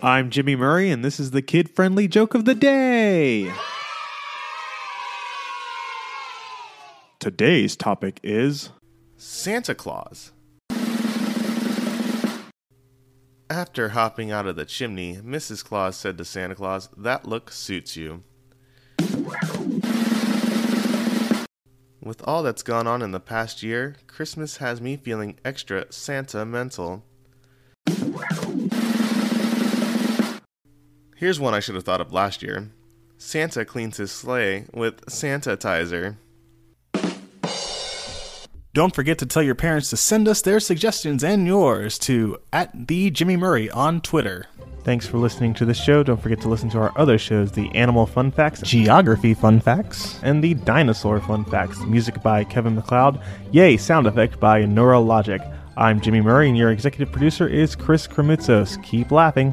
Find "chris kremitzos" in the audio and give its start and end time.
57.74-58.80